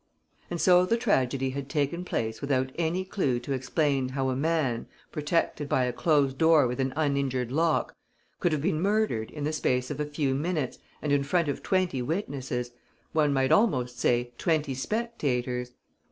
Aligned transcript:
And 0.49 0.59
so 0.59 0.83
the 0.83 0.97
tragedy 0.97 1.51
had 1.51 1.69
taken 1.69 2.03
place 2.03 2.41
without 2.41 2.71
any 2.73 3.05
clue 3.05 3.39
to 3.41 3.53
explain 3.53 4.09
how 4.09 4.29
a 4.29 4.35
man, 4.35 4.87
protected 5.11 5.69
by 5.69 5.83
a 5.85 5.93
closed 5.93 6.39
door 6.39 6.65
with 6.65 6.79
an 6.79 6.91
uninjured 6.95 7.51
lock, 7.51 7.93
could 8.39 8.51
have 8.51 8.63
been 8.63 8.81
murdered 8.81 9.29
in 9.29 9.43
the 9.43 9.53
space 9.53 9.91
of 9.91 9.99
a 9.99 10.05
few 10.05 10.33
minutes 10.33 10.79
and 11.03 11.11
in 11.11 11.21
front 11.23 11.49
of 11.49 11.61
twenty 11.61 12.01
witnesses, 12.01 12.71
one 13.13 13.31
might 13.31 13.51
almost 13.51 13.99
say, 13.99 14.31
twenty 14.39 14.73
spectators. 14.73 15.73